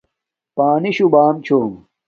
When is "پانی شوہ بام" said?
0.55-1.35